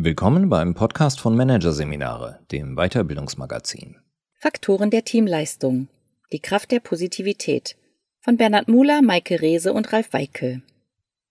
[0.00, 3.96] Willkommen beim Podcast von Managerseminare, dem Weiterbildungsmagazin.
[4.36, 5.88] Faktoren der Teamleistung.
[6.30, 7.76] Die Kraft der Positivität.
[8.20, 10.62] Von Bernhard Muhler, Maike Rehse und Ralf Weikel.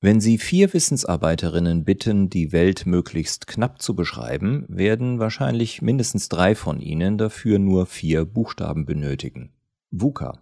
[0.02, 6.54] Wenn Sie vier Wissensarbeiterinnen bitten, die Welt möglichst knapp zu beschreiben, werden wahrscheinlich mindestens drei
[6.54, 9.54] von Ihnen dafür nur vier Buchstaben benötigen.
[9.92, 10.42] VUCA.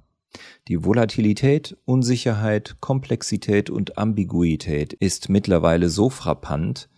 [0.67, 6.89] Die Volatilität, Unsicherheit, Komplexität und Ambiguität ist mittlerweile so frappant,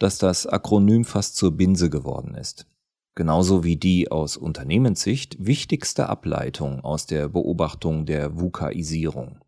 [0.00, 2.66] dass das Akronym fast zur Binse geworden ist.
[3.14, 9.38] Genauso wie die aus Unternehmenssicht wichtigste Ableitung aus der Beobachtung der VUCAisierung.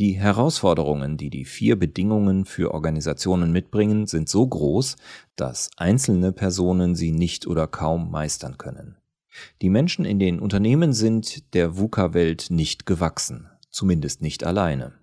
[0.00, 4.96] Die Herausforderungen, die die vier Bedingungen für Organisationen mitbringen, sind so groß,
[5.36, 8.96] dass einzelne Personen sie nicht oder kaum meistern können.
[9.62, 14.94] Die Menschen in den Unternehmen sind der VUCA-Welt nicht gewachsen, zumindest nicht alleine.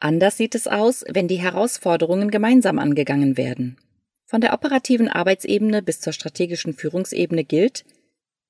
[0.00, 3.76] Anders sieht es aus, wenn die Herausforderungen gemeinsam angegangen werden.
[4.34, 7.84] Von der operativen Arbeitsebene bis zur strategischen Führungsebene gilt,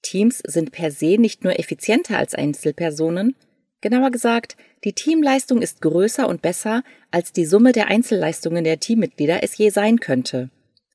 [0.01, 3.37] Teams sind per se nicht nur effizienter als Einzelpersonen,
[3.83, 9.43] genauer gesagt, die Teamleistung ist größer und besser, als die Summe der Einzelleistungen der Teammitglieder
[9.43, 10.49] es je sein könnte,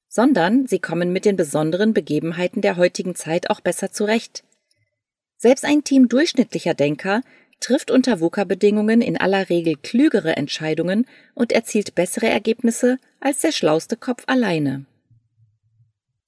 [0.08, 4.44] sondern sie kommen mit den besonderen Begebenheiten der heutigen Zeit auch besser zurecht.
[5.38, 7.22] Selbst ein Team durchschnittlicher Denker
[7.60, 13.98] trifft unter VUCA-Bedingungen in aller Regel klügere Entscheidungen und erzielt bessere Ergebnisse als der schlauste
[13.98, 14.86] Kopf alleine.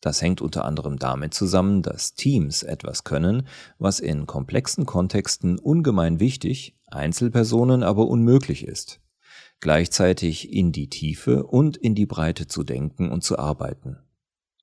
[0.02, 6.20] Das hängt unter anderem damit zusammen, dass Teams etwas können, was in komplexen Kontexten ungemein
[6.20, 9.00] wichtig, Einzelpersonen aber unmöglich ist.
[9.60, 13.98] Gleichzeitig in die Tiefe und in die Breite zu denken und zu arbeiten.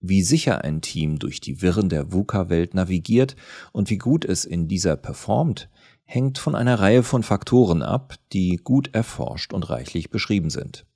[0.00, 3.36] Wie sicher ein Team durch die Wirren der VUCA-Welt navigiert
[3.72, 5.68] und wie gut es in dieser performt,
[6.10, 10.86] hängt von einer Reihe von Faktoren ab, die gut erforscht und reichlich beschrieben sind.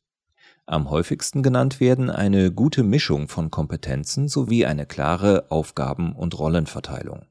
[0.64, 7.26] Am häufigsten genannt werden eine gute Mischung von Kompetenzen sowie eine klare Aufgaben- und Rollenverteilung.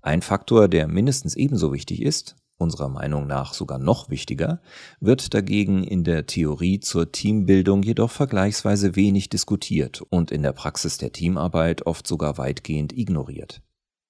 [0.00, 4.62] Ein Faktor, der mindestens ebenso wichtig ist, unserer Meinung nach sogar noch wichtiger,
[4.98, 10.96] wird dagegen in der Theorie zur Teambildung jedoch vergleichsweise wenig diskutiert und in der Praxis
[10.96, 13.60] der Teamarbeit oft sogar weitgehend ignoriert.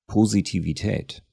[0.06, 1.25] Positivität.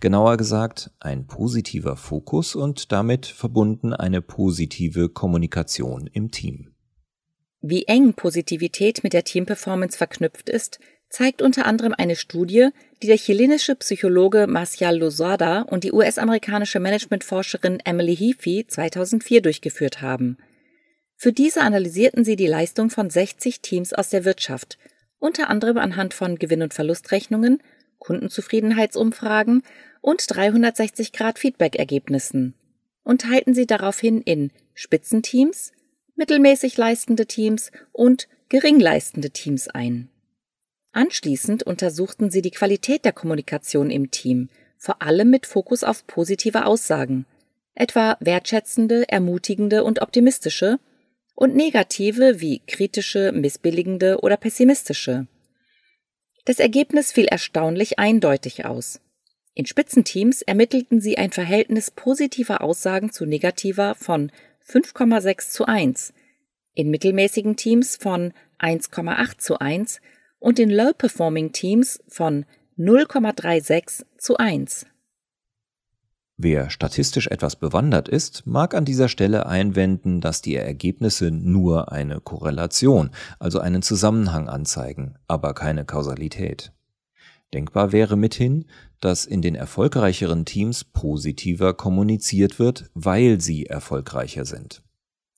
[0.00, 6.72] Genauer gesagt, ein positiver Fokus und damit verbunden eine positive Kommunikation im Team.
[7.60, 12.70] Wie eng Positivität mit der Teamperformance verknüpft ist, zeigt unter anderem eine Studie,
[13.02, 20.38] die der chilenische Psychologe Marcial Lozada und die US-amerikanische Managementforscherin Emily Heafy 2004 durchgeführt haben.
[21.16, 24.78] Für diese analysierten sie die Leistung von 60 Teams aus der Wirtschaft,
[25.20, 27.62] unter anderem anhand von Gewinn- und Verlustrechnungen
[28.02, 29.62] Kundenzufriedenheitsumfragen
[30.00, 32.54] und 360-Grad-Feedback-Ergebnissen
[33.04, 35.72] und teilten sie daraufhin in Spitzenteams,
[36.16, 40.08] mittelmäßig leistende Teams und gering leistende Teams ein.
[40.90, 46.66] Anschließend untersuchten sie die Qualität der Kommunikation im Team, vor allem mit Fokus auf positive
[46.66, 47.26] Aussagen,
[47.74, 50.80] etwa wertschätzende, ermutigende und optimistische,
[51.34, 55.28] und negative wie kritische, missbilligende oder pessimistische.
[56.44, 59.00] Das Ergebnis fiel erstaunlich eindeutig aus.
[59.54, 64.32] In Spitzenteams ermittelten sie ein Verhältnis positiver Aussagen zu negativer von
[64.66, 66.14] 5,6 zu 1,
[66.74, 70.00] in mittelmäßigen Teams von 1,8 zu 1
[70.38, 72.46] und in Low-Performing Teams von
[72.78, 74.86] 0,36 zu 1.
[76.44, 82.20] Wer statistisch etwas bewandert ist, mag an dieser Stelle einwenden, dass die Ergebnisse nur eine
[82.20, 86.72] Korrelation, also einen Zusammenhang anzeigen, aber keine Kausalität.
[87.54, 88.64] Denkbar wäre mithin,
[88.98, 94.82] dass in den erfolgreicheren Teams positiver kommuniziert wird, weil sie erfolgreicher sind.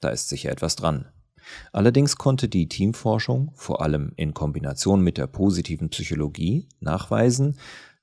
[0.00, 1.04] Da ist sicher etwas dran.
[1.70, 7.58] Allerdings konnte die Teamforschung, vor allem in Kombination mit der positiven Psychologie, nachweisen,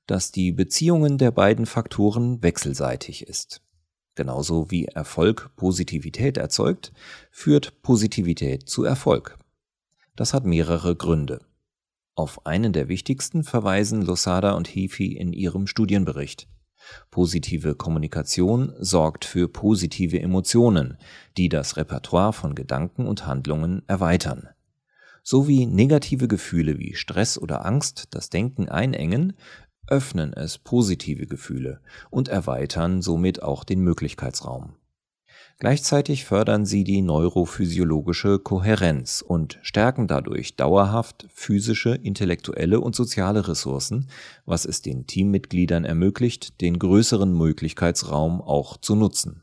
[0.06, 3.62] dass die Beziehungen der beiden Faktoren wechselseitig ist.
[4.14, 6.92] Genauso wie Erfolg Positivität erzeugt,
[7.30, 9.38] führt Positivität zu Erfolg.
[10.16, 11.40] Das hat mehrere Gründe.
[12.14, 16.46] Auf einen der wichtigsten verweisen Losada und Heafy in ihrem Studienbericht.
[17.10, 20.98] Positive Kommunikation sorgt für positive Emotionen,
[21.38, 24.48] die das Repertoire von Gedanken und Handlungen erweitern.
[25.22, 29.34] So wie negative Gefühle wie Stress oder Angst das Denken einengen,
[29.92, 34.74] öffnen es positive Gefühle und erweitern somit auch den Möglichkeitsraum.
[35.58, 44.08] Gleichzeitig fördern sie die neurophysiologische Kohärenz und stärken dadurch dauerhaft physische, intellektuelle und soziale Ressourcen,
[44.46, 49.42] was es den Teammitgliedern ermöglicht, den größeren Möglichkeitsraum auch zu nutzen.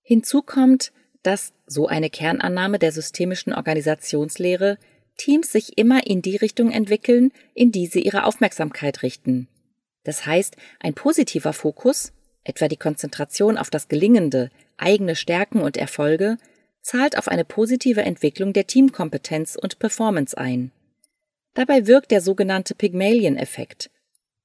[0.00, 0.92] Hinzu kommt,
[1.24, 4.78] dass, so eine Kernannahme der systemischen Organisationslehre,
[5.16, 9.48] Teams sich immer in die Richtung entwickeln, in die sie ihre Aufmerksamkeit richten.
[10.06, 12.12] Das heißt, ein positiver Fokus,
[12.44, 16.36] etwa die Konzentration auf das Gelingende, eigene Stärken und Erfolge,
[16.80, 20.70] zahlt auf eine positive Entwicklung der Teamkompetenz und Performance ein.
[21.54, 23.90] Dabei wirkt der sogenannte Pygmalion-Effekt.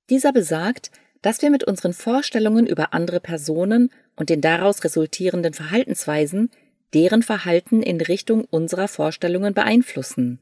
[0.10, 0.90] Dieser besagt,
[1.22, 6.50] dass wir mit unseren Vorstellungen über andere Personen und den daraus resultierenden Verhaltensweisen
[6.96, 10.40] deren Verhalten in Richtung unserer Vorstellungen beeinflussen.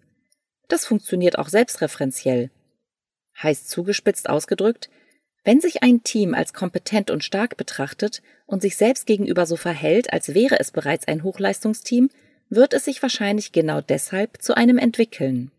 [0.69, 2.51] Das funktioniert auch selbstreferenziell.
[3.43, 4.89] Heißt zugespitzt ausgedrückt,
[5.43, 10.11] wenn sich ein Team als kompetent und stark betrachtet und sich selbst gegenüber so verhält,
[10.11, 12.09] als wäre es bereits ein Hochleistungsteam,
[12.49, 15.51] wird es sich wahrscheinlich genau deshalb zu einem entwickeln.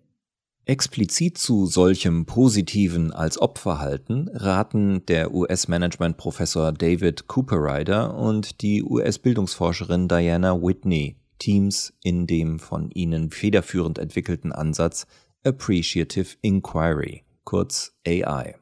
[0.67, 10.61] Explizit zu solchem positiven als Ob-Verhalten raten der US-Management-Professor David Cooperrider und die US-Bildungsforscherin Diana
[10.63, 15.07] Whitney Teams in dem von ihnen federführend entwickelten Ansatz
[15.43, 18.55] Appreciative Inquiry, kurz AI.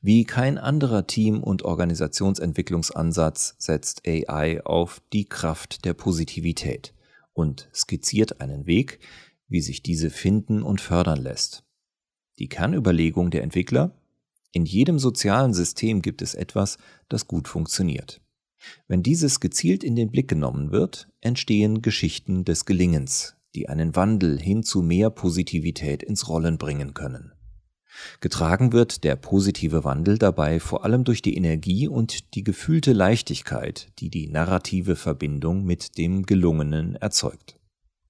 [0.00, 6.94] Wie kein anderer Team- und Organisationsentwicklungsansatz setzt AI auf die Kraft der Positivität
[7.32, 9.00] und skizziert einen Weg,
[9.48, 11.64] wie sich diese finden und fördern lässt.
[12.38, 13.94] Die Kernüberlegung der Entwickler?
[14.52, 16.78] In jedem sozialen System gibt es etwas,
[17.08, 18.20] das gut funktioniert.
[18.88, 24.40] Wenn dieses gezielt in den Blick genommen wird, entstehen Geschichten des Gelingens, die einen Wandel
[24.40, 27.32] hin zu mehr Positivität ins Rollen bringen können.
[28.20, 33.88] Getragen wird der positive Wandel dabei vor allem durch die Energie und die gefühlte Leichtigkeit,
[33.98, 37.58] die die narrative Verbindung mit dem Gelungenen erzeugt.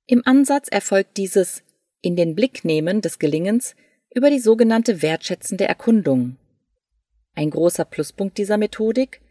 [0.07, 1.63] Im Ansatz erfolgt dieses
[2.01, 3.75] in den Blick nehmen des Gelingens
[4.15, 6.37] über die sogenannte wertschätzende Erkundung.
[7.35, 9.23] Ein großer Pluspunkt dieser Methodik,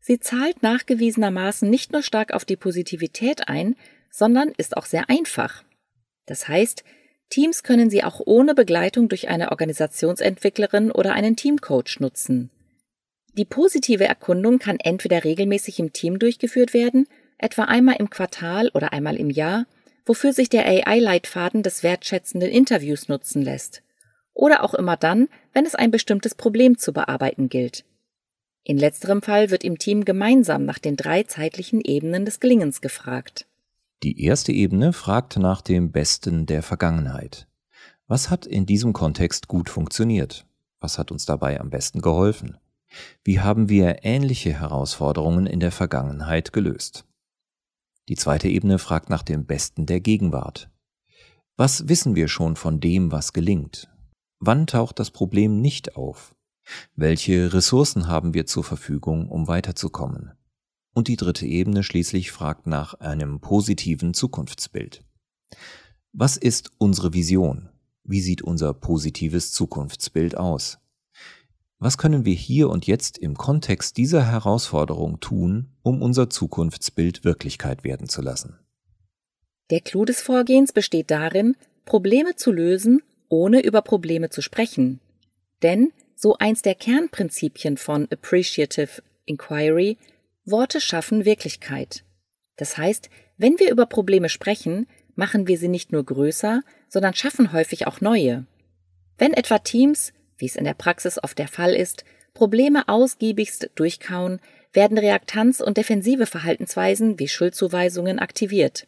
[0.00, 3.74] sie zahlt nachgewiesenermaßen nicht nur stark auf die Positivität ein,
[4.10, 5.64] sondern ist auch sehr einfach.
[6.26, 6.84] Das heißt,
[7.30, 12.50] Teams können sie auch ohne Begleitung durch eine Organisationsentwicklerin oder einen Teamcoach nutzen.
[13.34, 18.92] Die positive Erkundung kann entweder regelmäßig im Team durchgeführt werden, etwa einmal im Quartal oder
[18.92, 19.66] einmal im Jahr,
[20.06, 23.82] wofür sich der AI-Leitfaden des wertschätzenden Interviews nutzen lässt.
[24.32, 27.84] Oder auch immer dann, wenn es ein bestimmtes Problem zu bearbeiten gilt.
[28.64, 33.47] In letzterem Fall wird im Team gemeinsam nach den drei zeitlichen Ebenen des Gelingens gefragt.
[34.04, 37.48] Die erste Ebene fragt nach dem Besten der Vergangenheit.
[38.06, 40.46] Was hat in diesem Kontext gut funktioniert?
[40.78, 42.58] Was hat uns dabei am besten geholfen?
[43.24, 47.06] Wie haben wir ähnliche Herausforderungen in der Vergangenheit gelöst?
[48.08, 50.70] Die zweite Ebene fragt nach dem Besten der Gegenwart.
[51.56, 53.90] Was wissen wir schon von dem, was gelingt?
[54.38, 56.36] Wann taucht das Problem nicht auf?
[56.94, 60.37] Welche Ressourcen haben wir zur Verfügung, um weiterzukommen?
[60.98, 65.04] Und die dritte Ebene schließlich fragt nach einem positiven Zukunftsbild.
[66.12, 67.68] Was ist unsere Vision?
[68.02, 70.78] Wie sieht unser positives Zukunftsbild aus?
[71.78, 77.84] Was können wir hier und jetzt im Kontext dieser Herausforderung tun, um unser Zukunftsbild Wirklichkeit
[77.84, 78.58] werden zu lassen?
[79.70, 81.54] Der Clou des Vorgehens besteht darin,
[81.84, 84.98] Probleme zu lösen, ohne über Probleme zu sprechen.
[85.62, 89.96] Denn, so eins der Kernprinzipien von Appreciative Inquiry,
[90.50, 92.04] Worte schaffen Wirklichkeit.
[92.56, 97.52] Das heißt, wenn wir über Probleme sprechen, machen wir sie nicht nur größer, sondern schaffen
[97.52, 98.46] häufig auch neue.
[99.16, 104.40] Wenn etwa Teams, wie es in der Praxis oft der Fall ist, Probleme ausgiebigst durchkauen,
[104.72, 108.86] werden Reaktanz und defensive Verhaltensweisen wie Schuldzuweisungen aktiviert.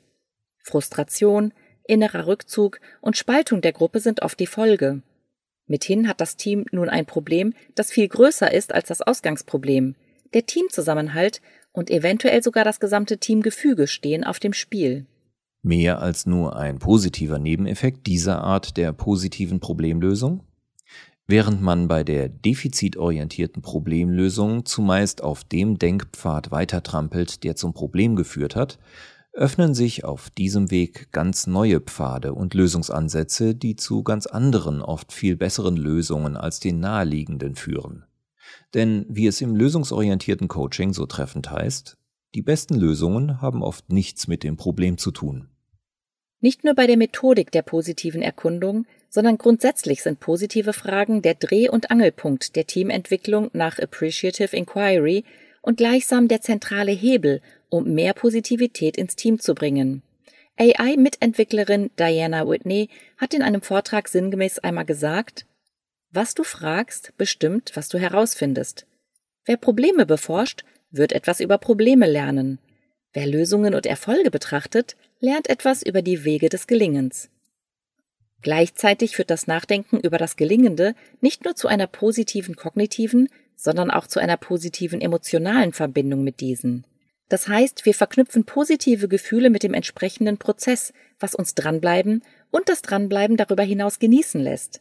[0.63, 1.53] Frustration,
[1.87, 5.03] innerer Rückzug und Spaltung der Gruppe sind oft die Folge.
[5.67, 9.97] Mithin hat das Team nun ein Problem, das viel größer ist als das Ausgangsproblem,
[10.35, 11.41] der Teamzusammenhalt
[11.73, 15.07] und eventuell sogar das gesamte Teamgefüge stehen auf dem Spiel.
[15.63, 20.43] Mehr als nur ein positiver Nebeneffekt dieser Art der positiven Problemlösung?
[21.27, 28.57] Während man bei der defizitorientierten Problemlösung zumeist auf dem Denkpfad weitertrampelt, der zum Problem geführt
[28.57, 28.79] hat,
[29.33, 35.13] öffnen sich auf diesem Weg ganz neue Pfade und Lösungsansätze, die zu ganz anderen, oft
[35.13, 38.05] viel besseren Lösungen als den naheliegenden führen.
[38.75, 41.97] Denn wie es im lösungsorientierten Coaching so treffend heißt,
[42.35, 45.49] die besten Lösungen haben oft nichts mit dem Problem zu tun.
[46.41, 51.69] Nicht nur bei der Methodik der positiven Erkundung, sondern grundsätzlich sind positive Fragen der Dreh-
[51.69, 55.25] und Angelpunkt der Teamentwicklung nach Appreciative Inquiry
[55.63, 60.03] und gleichsam der zentrale Hebel, um mehr Positivität ins Team zu bringen.
[60.59, 65.47] AI-Mitentwicklerin Diana Whitney hat in einem Vortrag sinngemäß einmal gesagt,
[66.13, 68.87] was du fragst, bestimmt, was du herausfindest.
[69.45, 72.59] Wer Probleme beforscht, wird etwas über Probleme lernen.
[73.13, 77.31] Wer Lösungen und Erfolge betrachtet, lernt etwas über die Wege des Gelingens.
[78.43, 84.07] Gleichzeitig führt das Nachdenken über das Gelingende nicht nur zu einer positiven kognitiven, sondern auch
[84.07, 86.87] zu einer positiven emotionalen Verbindung mit diesen.
[87.29, 92.83] Das heißt, wir verknüpfen positive Gefühle mit dem entsprechenden Prozess, was uns dranbleiben und das
[92.83, 94.81] Dranbleiben darüber hinaus genießen lässt.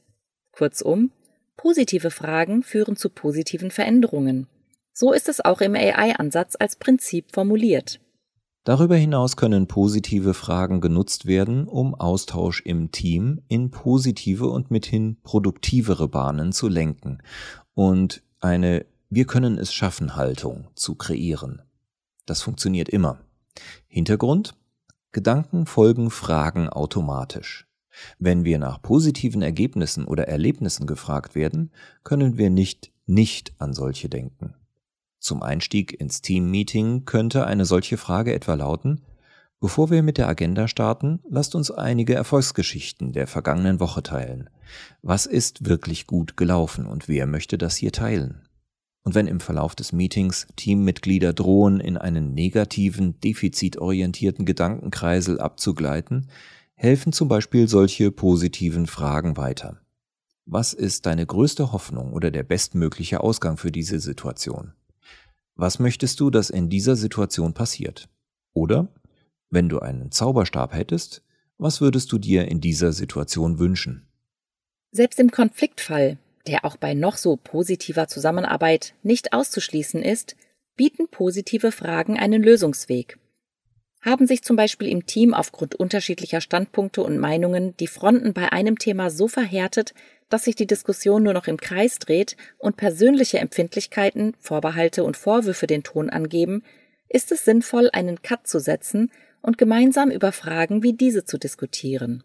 [0.51, 1.11] Kurzum,
[1.59, 4.47] positive Fragen führen zu positiven Veränderungen.
[4.93, 7.99] So ist es auch im AI-Ansatz als Prinzip formuliert.
[8.63, 15.17] Darüber hinaus können positive Fragen genutzt werden, um Austausch im Team in positive und mithin
[15.21, 17.17] produktivere Bahnen zu lenken
[17.73, 21.61] und eine Wir können es schaffen Haltung zu kreieren.
[22.25, 23.19] Das funktioniert immer.
[23.87, 24.55] Hintergrund?
[25.11, 27.68] Gedanken folgen Fragen automatisch.
[28.17, 31.71] Wenn wir nach positiven Ergebnissen oder Erlebnissen gefragt werden,
[32.03, 34.53] können wir nicht nicht an solche denken.
[35.19, 39.01] Zum Einstieg ins Team-Meeting könnte eine solche Frage etwa lauten,
[39.61, 44.49] Bevor wir mit der Agenda starten, lasst uns einige Erfolgsgeschichten der vergangenen Woche teilen.
[45.01, 48.47] Was ist wirklich gut gelaufen und wer möchte das hier teilen?
[49.03, 56.29] Und wenn im Verlauf des Meetings Teammitglieder drohen, in einen negativen, defizitorientierten Gedankenkreisel abzugleiten,
[56.79, 59.81] helfen zum Beispiel solche positiven Fragen weiter.
[60.45, 64.71] Was ist deine größte Hoffnung oder der bestmögliche Ausgang für diese Situation?
[65.55, 68.07] Was möchtest du, dass in dieser Situation passiert?
[68.53, 68.87] Oder,
[69.49, 71.21] wenn du einen Zauberstab hättest,
[71.57, 74.07] was würdest du dir in dieser Situation wünschen?
[74.93, 76.17] Selbst im Konfliktfall,
[76.47, 80.37] der auch bei noch so positiver Zusammenarbeit nicht auszuschließen ist,
[80.77, 83.19] bieten positive Fragen einen Lösungsweg.
[84.01, 88.79] Haben sich zum Beispiel im Team aufgrund unterschiedlicher Standpunkte und Meinungen die Fronten bei einem
[88.79, 89.93] Thema so verhärtet,
[90.29, 95.67] dass sich die Diskussion nur noch im Kreis dreht und persönliche Empfindlichkeiten, Vorbehalte und Vorwürfe
[95.67, 96.63] den Ton angeben,
[97.09, 102.23] ist es sinnvoll, einen Cut zu setzen und gemeinsam über Fragen wie diese zu diskutieren.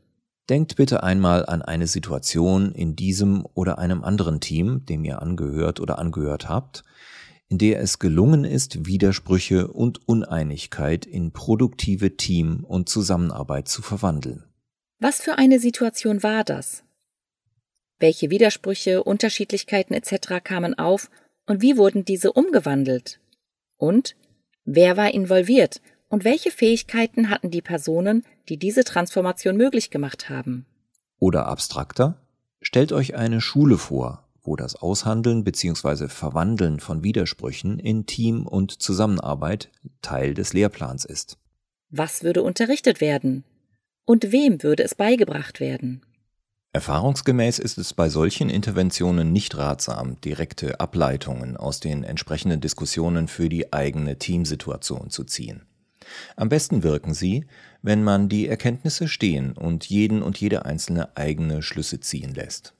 [0.50, 5.80] Denkt bitte einmal an eine Situation in diesem oder einem anderen Team, dem ihr angehört
[5.80, 6.84] oder angehört habt,
[7.48, 14.44] in der es gelungen ist, Widersprüche und Uneinigkeit in produktive Team- und Zusammenarbeit zu verwandeln.
[14.98, 16.82] Was für eine Situation war das?
[17.98, 20.42] Welche Widersprüche, Unterschiedlichkeiten etc.
[20.42, 21.10] kamen auf
[21.46, 23.20] und wie wurden diese umgewandelt?
[23.76, 24.16] Und
[24.64, 30.66] wer war involviert und welche Fähigkeiten hatten die Personen, die diese Transformation möglich gemacht haben?
[31.18, 32.20] Oder abstrakter?
[32.60, 36.08] Stellt euch eine Schule vor, wo das Aushandeln bzw.
[36.08, 39.70] Verwandeln von Widersprüchen in Team und Zusammenarbeit
[40.02, 41.38] Teil des Lehrplans ist.
[41.90, 43.44] Was würde unterrichtet werden?
[44.04, 46.02] Und wem würde es beigebracht werden?
[46.74, 53.48] Erfahrungsgemäß ist es bei solchen Interventionen nicht ratsam, direkte Ableitungen aus den entsprechenden Diskussionen für
[53.48, 55.62] die eigene Teamsituation zu ziehen.
[56.36, 57.46] Am besten wirken sie,
[57.80, 62.74] wenn man die Erkenntnisse stehen und jeden und jede einzelne eigene Schlüsse ziehen lässt.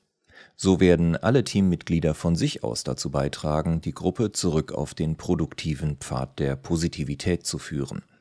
[0.56, 5.96] So werden alle Teammitglieder von sich aus dazu beitragen, die Gruppe zurück auf den produktiven
[5.96, 8.02] Pfad der Positivität zu führen–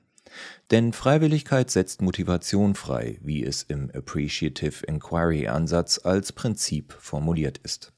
[0.71, 7.93] denn Freiwilligkeit setzt Motivation frei, wie es im Appreciative Inquiry Ansatz als Prinzip formuliert ist.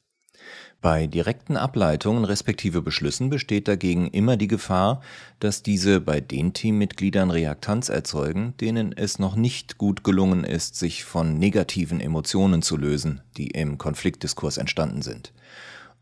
[0.82, 5.02] Bei direkten Ableitungen respektive Beschlüssen besteht dagegen immer die Gefahr,
[5.40, 11.04] dass diese bei den Teammitgliedern Reaktanz erzeugen, denen es noch nicht gut gelungen ist, sich
[11.04, 15.34] von negativen Emotionen zu lösen, die im Konfliktdiskurs entstanden sind,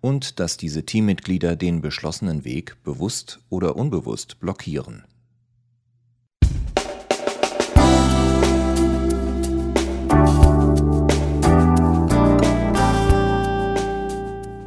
[0.02, 5.06] und dass diese Teammitglieder den beschlossenen Weg bewusst oder unbewusst blockieren.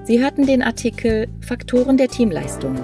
[0.07, 2.77] Sie hörten den Artikel Faktoren der Teamleistung.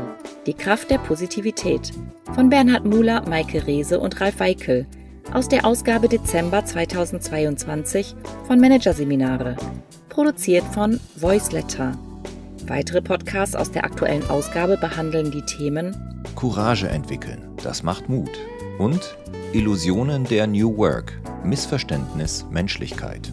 [0.44, 1.92] Die Kraft der Positivität
[2.34, 4.88] von Bernhard Muhler, Maike Rehse und Ralf Weikel
[5.32, 8.16] aus der Ausgabe Dezember 2022
[8.48, 9.54] von Managerseminare,
[10.08, 11.96] produziert von Voiceletter.
[12.66, 15.94] Weitere Podcasts aus der aktuellen Ausgabe behandeln die Themen
[16.34, 18.32] Courage entwickeln, das macht Mut
[18.78, 19.16] und
[19.52, 23.32] Illusionen der New Work, Missverständnis, Menschlichkeit.